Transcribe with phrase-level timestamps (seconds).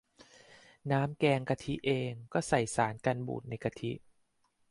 [0.91, 3.91] น้ำแกงกะทิเอง ก็ใส่สารกันบูดในกะทิ